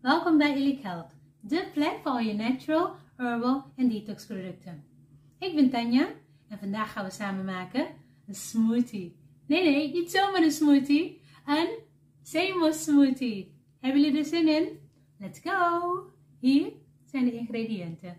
Welkom 0.00 0.38
bij 0.38 0.54
Elite 0.54 0.86
Health, 0.86 1.10
de 1.40 1.70
plek 1.72 1.98
voor 2.02 2.10
al 2.10 2.18
je 2.18 2.34
natural, 2.34 2.94
herbal 3.16 3.64
en 3.76 3.88
detox 3.88 4.26
producten. 4.26 4.84
Ik 5.38 5.54
ben 5.54 5.70
Tanja 5.70 6.08
en 6.48 6.58
vandaag 6.58 6.92
gaan 6.92 7.04
we 7.04 7.10
samen 7.10 7.44
maken 7.44 7.86
een 8.26 8.34
smoothie. 8.34 9.16
Nee, 9.46 9.64
nee, 9.64 9.92
niet 9.92 10.10
zomaar 10.10 10.42
een 10.42 10.50
smoothie, 10.50 11.20
een 11.46 11.78
Semos 12.22 12.82
smoothie. 12.82 13.54
Hebben 13.80 14.00
jullie 14.00 14.18
er 14.18 14.24
zin 14.24 14.48
in? 14.48 14.68
Let's 15.18 15.40
go! 15.44 16.12
Hier 16.38 16.72
zijn 17.04 17.24
de 17.24 17.32
ingrediënten. 17.32 18.16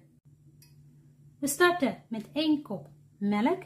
We 1.39 1.47
starten 1.47 2.03
met 2.07 2.29
1 2.33 2.61
kop 2.61 2.89
melk. 3.17 3.63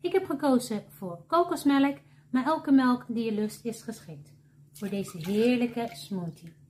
Ik 0.00 0.12
heb 0.12 0.24
gekozen 0.24 0.84
voor 0.88 1.24
kokosmelk, 1.26 1.98
maar 2.30 2.44
elke 2.44 2.72
melk 2.72 3.04
die 3.08 3.24
je 3.24 3.32
lust 3.32 3.64
is 3.64 3.82
geschikt 3.82 4.34
voor 4.72 4.88
deze 4.88 5.30
heerlijke 5.30 5.88
smoothie. 5.92 6.64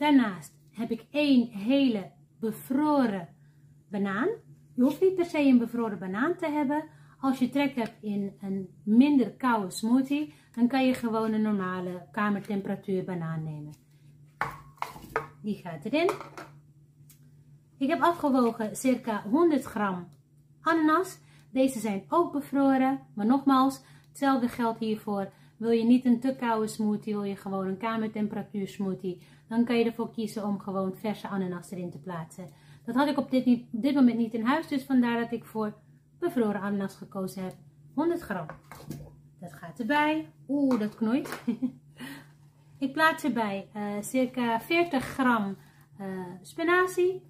Daarnaast 0.00 0.52
heb 0.70 0.90
ik 0.90 1.06
één 1.10 1.48
hele 1.48 2.10
bevroren 2.38 3.28
banaan. 3.88 4.28
Je 4.74 4.82
hoeft 4.82 5.00
niet 5.00 5.14
per 5.14 5.24
se 5.24 5.38
een 5.38 5.58
bevroren 5.58 5.98
banaan 5.98 6.36
te 6.36 6.46
hebben. 6.46 6.84
Als 7.20 7.38
je 7.38 7.48
trek 7.48 7.74
hebt 7.74 8.02
in 8.02 8.36
een 8.40 8.68
minder 8.82 9.30
koude 9.30 9.70
smoothie, 9.70 10.34
dan 10.54 10.68
kan 10.68 10.86
je 10.86 10.94
gewoon 10.94 11.32
een 11.32 11.42
normale 11.42 12.06
kamertemperatuur 12.12 13.04
banaan 13.04 13.44
nemen. 13.44 13.72
Die 15.42 15.56
gaat 15.56 15.84
erin. 15.84 16.10
Ik 17.78 17.88
heb 17.88 18.00
afgewogen 18.00 18.76
circa 18.76 19.22
100 19.22 19.64
gram 19.64 20.08
ananas. 20.60 21.18
Deze 21.50 21.78
zijn 21.78 22.04
ook 22.08 22.32
bevroren, 22.32 23.00
maar 23.14 23.26
nogmaals, 23.26 23.82
hetzelfde 24.08 24.48
geldt 24.48 24.78
hiervoor. 24.78 25.32
Wil 25.60 25.70
je 25.70 25.84
niet 25.84 26.04
een 26.04 26.20
te 26.20 26.36
koude 26.38 26.66
smoothie, 26.66 27.14
wil 27.14 27.24
je 27.24 27.36
gewoon 27.36 27.66
een 27.66 27.76
kamertemperatuur 27.76 28.68
smoothie, 28.68 29.22
dan 29.48 29.64
kan 29.64 29.78
je 29.78 29.84
ervoor 29.84 30.10
kiezen 30.10 30.44
om 30.44 30.58
gewoon 30.58 30.96
verse 30.96 31.28
ananas 31.28 31.70
erin 31.70 31.90
te 31.90 31.98
plaatsen. 31.98 32.48
Dat 32.84 32.94
had 32.94 33.08
ik 33.08 33.18
op 33.18 33.30
dit, 33.30 33.64
dit 33.70 33.94
moment 33.94 34.16
niet 34.16 34.34
in 34.34 34.44
huis, 34.44 34.68
dus 34.68 34.82
vandaar 34.82 35.20
dat 35.20 35.32
ik 35.32 35.44
voor 35.44 35.74
bevroren 36.18 36.60
ananas 36.60 36.94
gekozen 36.94 37.42
heb. 37.42 37.54
100 37.94 38.20
gram. 38.20 38.46
Dat 39.40 39.52
gaat 39.52 39.80
erbij. 39.80 40.28
Oeh, 40.48 40.78
dat 40.78 40.94
knoeit. 40.94 41.42
ik 42.78 42.92
plaats 42.92 43.24
erbij 43.24 43.68
uh, 43.76 43.82
circa 44.00 44.60
40 44.60 45.04
gram 45.04 45.56
uh, 46.00 46.06
spinazie. 46.42 47.22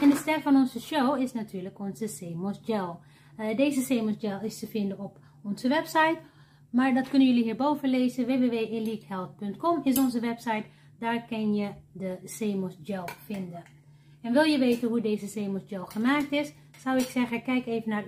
En 0.00 0.10
de 0.10 0.16
ster 0.16 0.40
van 0.40 0.56
onze 0.56 0.80
show 0.80 1.20
is 1.20 1.32
natuurlijk 1.32 1.78
onze 1.78 2.06
Semos 2.06 2.60
Gel. 2.62 3.00
Uh, 3.40 3.56
deze 3.56 3.80
Semos 3.82 4.14
Gel 4.18 4.40
is 4.40 4.58
te 4.58 4.66
vinden 4.66 4.98
op 4.98 5.18
onze 5.42 5.68
website. 5.68 6.18
Maar 6.70 6.94
dat 6.94 7.08
kunnen 7.08 7.28
jullie 7.28 7.44
hierboven 7.44 7.88
lezen. 7.88 8.26
www.elitehealth.com 8.26 9.80
is 9.82 9.98
onze 9.98 10.20
website. 10.20 10.64
Daar 10.98 11.26
kan 11.26 11.54
je 11.54 11.70
de 11.92 12.18
Semos 12.24 12.78
Gel 12.82 13.08
vinden. 13.24 13.62
En 14.20 14.32
wil 14.32 14.42
je 14.42 14.58
weten 14.58 14.88
hoe 14.88 15.00
deze 15.00 15.26
Semos 15.26 15.62
Gel 15.66 15.84
gemaakt 15.84 16.32
is, 16.32 16.52
zou 16.78 16.98
ik 16.98 17.06
zeggen 17.06 17.42
kijk 17.42 17.66
even 17.66 17.90
naar, 17.90 18.04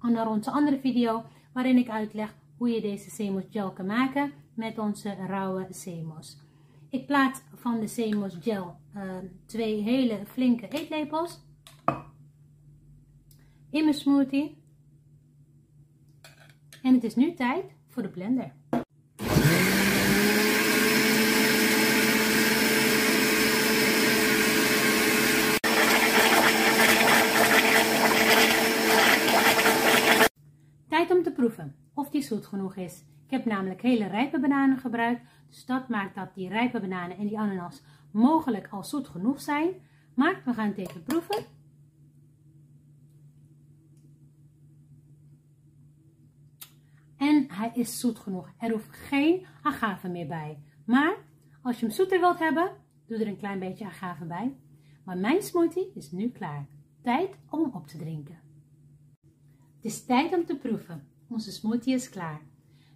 naar 0.00 0.28
onze 0.28 0.50
andere 0.50 0.78
video 0.78 1.24
waarin 1.52 1.76
ik 1.76 1.88
uitleg 1.88 2.34
hoe 2.56 2.70
je 2.70 2.80
deze 2.80 3.10
Semos 3.10 3.44
Gel 3.50 3.72
kan 3.72 3.86
maken 3.86 4.32
met 4.54 4.78
onze 4.78 5.14
rauwe 5.14 5.66
Semos. 5.70 6.38
Ik 6.90 7.06
plaats 7.06 7.40
van 7.54 7.80
de 7.80 7.86
Semos 7.86 8.36
Gel 8.40 8.76
uh, 8.96 9.02
twee 9.46 9.82
hele 9.82 10.20
flinke 10.26 10.68
eetlepels 10.68 11.40
in 13.70 13.84
mijn 13.84 13.94
smoothie. 13.94 14.61
En 16.82 16.94
het 16.94 17.04
is 17.04 17.14
nu 17.14 17.34
tijd 17.34 17.64
voor 17.88 18.02
de 18.02 18.08
blender. 18.08 18.52
Tijd 30.88 31.10
om 31.10 31.22
te 31.22 31.32
proeven 31.36 31.74
of 31.94 32.10
die 32.10 32.22
zoet 32.22 32.46
genoeg 32.46 32.76
is. 32.76 33.04
Ik 33.24 33.30
heb 33.30 33.44
namelijk 33.44 33.82
hele 33.82 34.06
rijpe 34.06 34.40
bananen 34.40 34.78
gebruikt, 34.78 35.22
dus 35.48 35.64
dat 35.64 35.88
maakt 35.88 36.14
dat 36.14 36.34
die 36.34 36.48
rijpe 36.48 36.80
bananen 36.80 37.16
en 37.16 37.26
die 37.26 37.38
ananas 37.38 37.82
mogelijk 38.10 38.68
al 38.70 38.84
zoet 38.84 39.08
genoeg 39.08 39.40
zijn. 39.40 39.70
Maar 40.14 40.42
we 40.44 40.52
gaan 40.52 40.68
het 40.68 40.78
even 40.78 41.02
proeven. 41.02 41.44
En 47.22 47.50
hij 47.62 47.70
is 47.74 48.00
zoet 48.00 48.18
genoeg. 48.18 48.52
Er 48.58 48.70
hoeft 48.70 48.90
geen 48.90 49.46
agave 49.62 50.08
meer 50.08 50.26
bij. 50.26 50.58
Maar 50.84 51.16
als 51.62 51.80
je 51.80 51.86
hem 51.86 51.94
zoeter 51.94 52.20
wilt 52.20 52.38
hebben, 52.38 52.70
doe 53.06 53.18
er 53.18 53.26
een 53.26 53.36
klein 53.36 53.58
beetje 53.58 53.84
agave 53.84 54.24
bij. 54.24 54.56
Maar 55.04 55.18
mijn 55.18 55.42
smoothie 55.42 55.92
is 55.94 56.10
nu 56.10 56.28
klaar. 56.30 56.66
Tijd 57.02 57.38
om 57.50 57.62
hem 57.62 57.74
op 57.74 57.86
te 57.86 57.98
drinken. 57.98 58.38
Het 59.76 59.84
is 59.84 60.04
tijd 60.04 60.34
om 60.34 60.44
te 60.44 60.56
proeven. 60.56 61.08
Onze 61.28 61.52
smoothie 61.52 61.94
is 61.94 62.08
klaar. 62.08 62.40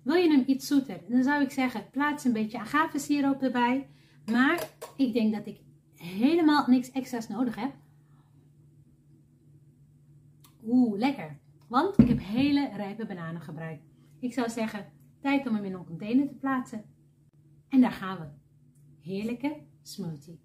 Wil 0.03 0.15
je 0.15 0.31
hem 0.31 0.45
iets 0.47 0.67
zoeter, 0.67 1.01
dan 1.09 1.23
zou 1.23 1.43
ik 1.43 1.51
zeggen 1.51 1.91
plaats 1.91 2.25
een 2.25 2.33
beetje 2.33 2.59
agave 2.59 2.99
siroop 2.99 3.43
erbij. 3.43 3.89
Maar 4.31 4.71
ik 4.97 5.13
denk 5.13 5.35
dat 5.35 5.47
ik 5.47 5.61
helemaal 5.95 6.67
niks 6.67 6.91
extra's 6.91 7.29
nodig 7.29 7.55
heb. 7.55 7.73
Oeh, 10.65 10.99
lekker. 10.99 11.39
Want 11.69 11.99
ik 11.99 12.09
heb 12.09 12.19
hele 12.21 12.71
rijpe 12.77 13.07
bananen 13.07 13.41
gebruikt. 13.41 13.96
Ik 14.27 14.33
zou 14.33 14.51
zeggen, 14.51 14.93
tijd 15.21 15.47
om 15.47 15.55
hem 15.55 15.65
in 15.65 15.73
een 15.73 15.85
container 15.85 16.29
te 16.29 16.35
plaatsen. 16.35 16.85
En 17.69 17.81
daar 17.81 17.93
gaan 17.93 18.19
we. 18.19 18.27
Heerlijke 19.01 19.61
smoothie. 19.83 20.41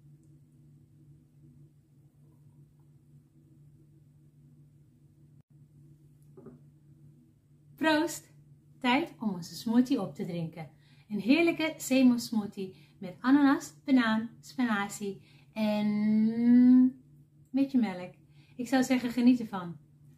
Proost! 7.74 8.32
Tijd 8.78 9.14
om 9.20 9.30
onze 9.30 9.54
smoothie 9.54 10.00
op 10.00 10.14
te 10.14 10.24
drinken. 10.24 10.70
Een 11.08 11.20
heerlijke 11.20 11.74
semo 11.76 12.16
smoothie 12.16 12.74
met 12.98 13.16
ananas, 13.20 13.74
banaan, 13.84 14.30
spinazie 14.40 15.20
en 15.52 15.86
een 16.26 17.02
beetje 17.50 17.78
melk. 17.78 18.14
Ik 18.56 18.68
zou 18.68 18.82
zeggen 18.82 19.10
geniet 19.10 19.40
ervan. 19.40 19.76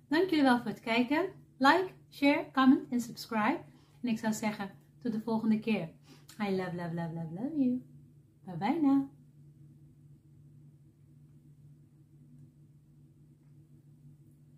Dank 0.09 0.31
jullie 0.31 0.45
wel 0.45 0.59
voor 0.59 0.71
het 0.71 0.81
kijken. 0.81 1.43
Like, 1.65 1.95
share, 2.11 2.51
comment 2.53 2.91
en 2.91 3.01
subscribe. 3.01 3.61
En 4.03 4.09
ik 4.09 4.19
zou 4.19 4.33
zeggen 4.33 4.71
tot 5.03 5.13
de 5.13 5.21
volgende 5.21 5.59
keer. 5.59 5.89
I 6.41 6.57
love, 6.57 6.75
love, 6.77 6.95
love, 6.95 7.15
love, 7.15 7.35
love 7.35 7.57
you. 7.57 7.83
Bye 8.45 8.57
bye 8.57 8.81
now. 8.81 9.14